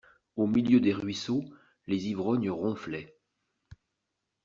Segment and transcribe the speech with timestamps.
[0.35, 1.45] Au milieu des ruisseaux,
[1.85, 3.13] les ivrognes ronflaient.